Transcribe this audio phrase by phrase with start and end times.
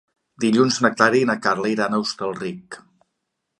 [0.45, 2.81] Dilluns na Clara i na Carla iran a Hostalric.